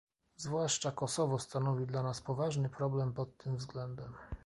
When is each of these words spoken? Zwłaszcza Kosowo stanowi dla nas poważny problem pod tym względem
Zwłaszcza 0.35 0.91
Kosowo 0.91 1.39
stanowi 1.39 1.85
dla 1.85 2.03
nas 2.03 2.21
poważny 2.21 2.69
problem 2.69 3.13
pod 3.13 3.37
tym 3.37 3.57
względem 3.57 4.13